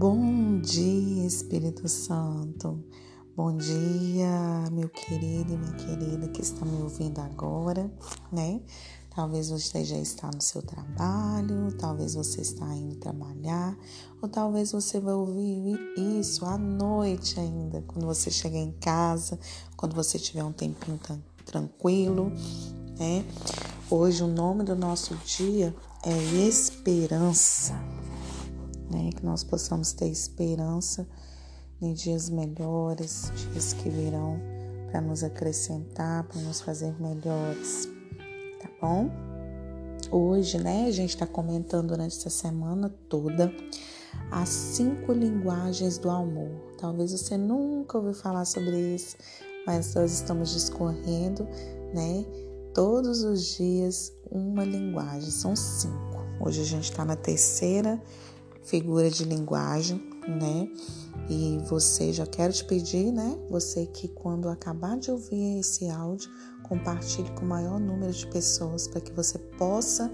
[0.00, 2.82] Bom dia, Espírito Santo.
[3.36, 7.92] Bom dia, meu querido e minha querida que está me ouvindo agora,
[8.32, 8.62] né?
[9.14, 13.76] Talvez você já está no seu trabalho, talvez você está indo trabalhar,
[14.22, 19.38] ou talvez você vai ouvir isso à noite ainda, quando você chegar em casa,
[19.76, 20.98] quando você tiver um tempinho
[21.44, 22.32] tranquilo,
[22.98, 23.22] né?
[23.90, 26.16] Hoje o nome do nosso dia é
[26.48, 27.78] esperança
[28.90, 29.10] né?
[29.14, 31.08] Que nós possamos ter esperança
[31.80, 34.38] em dias melhores, dias que virão
[34.90, 37.88] para nos acrescentar, para nos fazer melhores,
[38.60, 39.10] tá bom?
[40.10, 43.52] Hoje, né, a gente está comentando durante essa semana toda
[44.30, 46.50] as cinco linguagens do amor.
[46.78, 49.16] Talvez você nunca ouviu falar sobre isso,
[49.64, 51.46] mas nós estamos discorrendo,
[51.94, 52.24] né?
[52.74, 56.24] Todos os dias uma linguagem, são cinco.
[56.40, 58.00] Hoje a gente está na terceira
[58.62, 60.68] figura de linguagem, né?
[61.28, 63.38] E você, já quero te pedir, né?
[63.50, 66.30] Você que quando acabar de ouvir esse áudio,
[66.62, 70.10] compartilhe com o maior número de pessoas para que você possa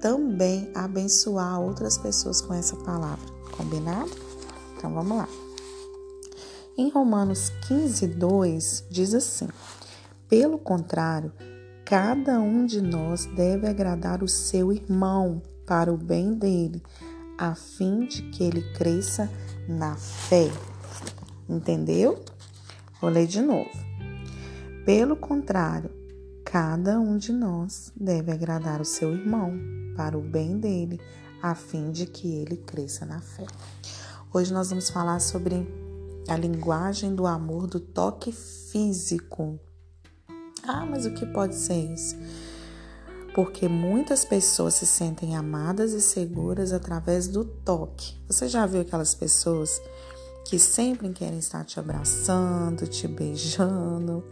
[0.00, 3.26] também abençoar outras pessoas com essa palavra.
[3.56, 4.10] Combinado?
[4.76, 5.28] Então vamos lá.
[6.76, 9.48] Em Romanos 15, 2 diz assim:
[10.28, 11.32] Pelo contrário,
[11.84, 16.82] cada um de nós deve agradar o seu irmão para o bem dele
[17.38, 19.30] a fim de que ele cresça
[19.68, 20.50] na fé.
[21.48, 22.24] Entendeu?
[23.00, 23.70] Vou ler de novo.
[24.84, 25.90] Pelo contrário,
[26.44, 29.52] cada um de nós deve agradar o seu irmão
[29.96, 31.00] para o bem dele,
[31.42, 33.46] a fim de que ele cresça na fé.
[34.32, 35.66] Hoje nós vamos falar sobre
[36.28, 39.58] a linguagem do amor do toque físico.
[40.62, 42.16] Ah, mas o que pode ser isso?
[43.36, 48.14] Porque muitas pessoas se sentem amadas e seguras através do toque.
[48.26, 49.78] Você já viu aquelas pessoas
[50.46, 54.24] que sempre querem estar te abraçando, te beijando,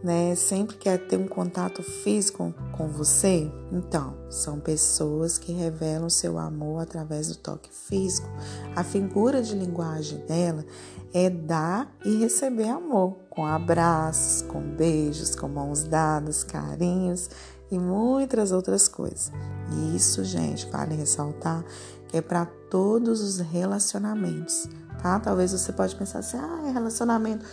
[0.00, 0.36] né?
[0.36, 3.50] Sempre quer ter um contato físico com você?
[3.72, 8.28] Então, são pessoas que revelam seu amor através do toque físico.
[8.76, 10.64] A figura de linguagem dela
[11.12, 17.28] é dar e receber amor, com abraços, com beijos, com mãos dadas, carinhos
[17.70, 19.32] e muitas outras coisas.
[19.72, 21.64] E isso, gente, vale ressaltar
[22.08, 24.68] que é para todos os relacionamentos,
[25.02, 25.18] tá?
[25.18, 27.44] Talvez você pode pensar assim, ah, é relacionamento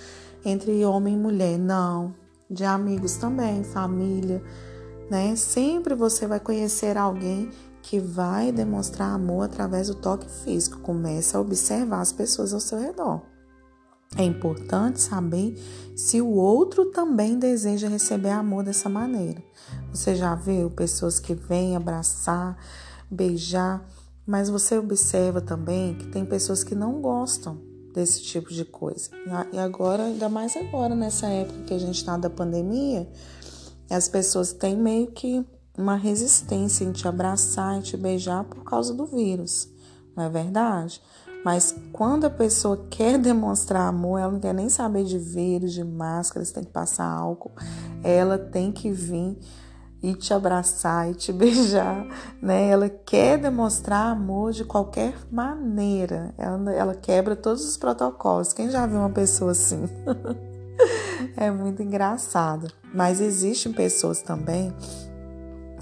[0.46, 1.58] entre homem e mulher.
[1.58, 2.14] Não,
[2.50, 4.44] de amigos também, família,
[5.10, 5.36] né?
[5.36, 7.50] Sempre você vai conhecer alguém
[7.82, 10.80] que vai demonstrar amor através do toque físico.
[10.80, 13.22] Comece a observar as pessoas ao seu redor.
[14.16, 15.56] É importante saber
[15.96, 19.44] se o outro também deseja receber amor dessa maneira.
[19.94, 22.58] Você já viu pessoas que vêm abraçar,
[23.10, 23.88] beijar,
[24.26, 27.62] mas você observa também que tem pessoas que não gostam
[27.94, 29.12] desse tipo de coisa.
[29.52, 33.08] E agora, ainda mais agora, nessa época que a gente está da pandemia,
[33.90, 35.46] as pessoas têm meio que
[35.78, 39.70] uma resistência em te abraçar, em te beijar por causa do vírus,
[40.16, 41.02] não é verdade?
[41.44, 45.84] Mas quando a pessoa quer demonstrar amor, ela não quer nem saber de vírus, de
[45.84, 47.52] máscaras, tem que passar álcool.
[48.04, 49.38] Ela tem que vir
[50.04, 52.06] e te abraçar e te beijar,
[52.42, 52.68] né?
[52.68, 56.36] Ela quer demonstrar amor de qualquer maneira.
[56.38, 58.52] Ela, ela quebra todos os protocolos.
[58.52, 59.90] Quem já viu uma pessoa assim?
[61.38, 62.68] é muito engraçado.
[62.94, 64.76] Mas existem pessoas também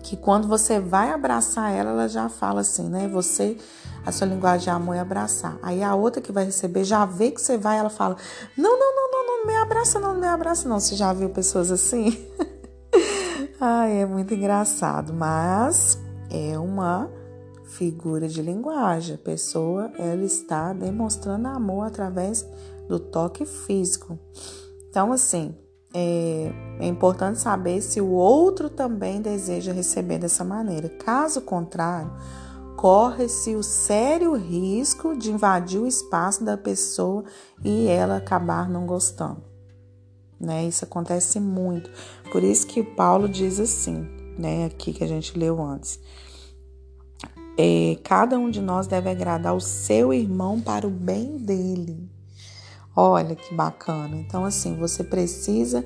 [0.03, 3.07] que quando você vai abraçar ela, ela já fala assim, né?
[3.07, 3.57] Você
[4.05, 5.57] a sua linguagem de amor é abraçar.
[5.61, 8.17] Aí a outra que vai receber já vê que você vai, ela fala:
[8.57, 10.79] Não, não, não, não, não me abraça, não, não me abraça, não.
[10.79, 12.27] Você já viu pessoas assim?
[13.63, 15.95] Ai, é muito engraçado, mas
[16.31, 17.07] é uma
[17.63, 19.13] figura de linguagem.
[19.13, 22.43] A pessoa ela está demonstrando amor através
[22.87, 24.17] do toque físico.
[24.89, 25.55] Então, assim,
[25.93, 30.89] é, é, importante saber se o outro também deseja receber dessa maneira.
[30.89, 32.11] Caso contrário,
[32.75, 37.23] corre-se o sério risco de invadir o espaço da pessoa
[37.63, 39.50] e ela acabar não gostando.
[40.41, 40.65] Né?
[40.65, 41.89] Isso acontece muito.
[42.31, 44.07] Por isso que Paulo diz assim,
[44.37, 44.65] né?
[44.65, 45.99] Aqui que a gente leu antes.
[47.57, 52.09] É, cada um de nós deve agradar o seu irmão para o bem dele.
[52.95, 54.17] Olha que bacana.
[54.17, 55.85] Então, assim, você precisa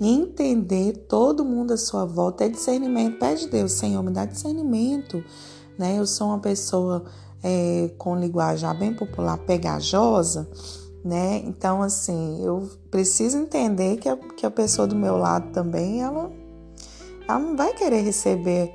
[0.00, 2.44] entender todo mundo à sua volta.
[2.44, 3.18] É discernimento.
[3.18, 5.24] Pede Deus, Senhor, me dá discernimento
[5.78, 5.96] né?
[5.98, 7.04] Eu sou uma pessoa
[7.42, 10.50] é, com linguagem bem popular, pegajosa,
[11.08, 11.38] né?
[11.38, 16.30] Então, assim, eu preciso entender que a, que a pessoa do meu lado também, ela,
[17.26, 18.74] ela não vai querer receber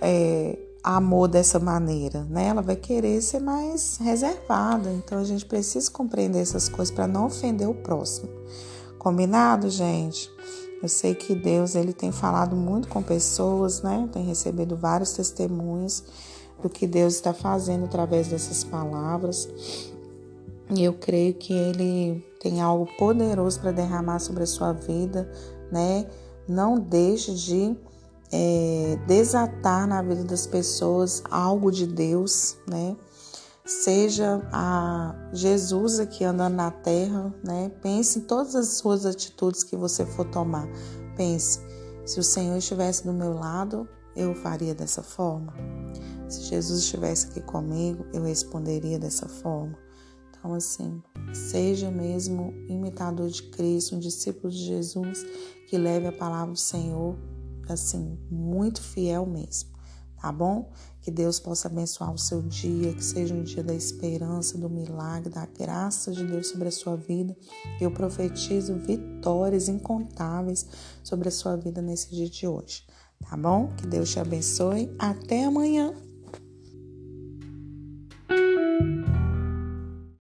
[0.00, 2.46] é, amor dessa maneira, né?
[2.46, 4.90] Ela vai querer ser mais reservada.
[4.90, 8.30] Então a gente precisa compreender essas coisas para não ofender o próximo.
[8.98, 10.30] Combinado, gente?
[10.82, 14.08] Eu sei que Deus ele tem falado muito com pessoas, né?
[14.10, 16.02] Tem recebido vários testemunhos
[16.62, 19.46] do que Deus está fazendo através dessas palavras.
[20.70, 25.30] E eu creio que ele tem algo poderoso para derramar sobre a sua vida,
[25.70, 26.06] né?
[26.48, 27.76] Não deixe de
[28.32, 32.96] é, desatar na vida das pessoas algo de Deus, né?
[33.64, 37.70] Seja a Jesus aqui andando na terra, né?
[37.82, 40.68] Pense em todas as suas atitudes que você for tomar.
[41.16, 41.60] Pense,
[42.04, 45.52] se o Senhor estivesse do meu lado, eu faria dessa forma.
[46.28, 49.85] Se Jesus estivesse aqui comigo, eu responderia dessa forma.
[50.38, 51.02] Então, assim,
[51.32, 55.24] seja mesmo imitador de Cristo, um discípulo de Jesus
[55.68, 57.16] que leve a palavra do Senhor
[57.72, 59.70] assim, muito fiel mesmo,
[60.20, 60.70] tá bom?
[61.00, 65.30] Que Deus possa abençoar o seu dia, que seja um dia da esperança, do milagre,
[65.30, 67.36] da graça de Deus sobre a sua vida.
[67.80, 70.66] Eu profetizo vitórias incontáveis
[71.02, 72.84] sobre a sua vida nesse dia de hoje,
[73.28, 73.72] tá bom?
[73.76, 74.94] Que Deus te abençoe.
[74.98, 76.05] Até amanhã.